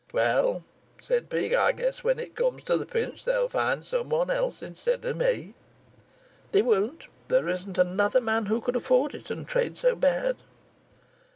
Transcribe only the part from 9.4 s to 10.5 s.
trade so bad."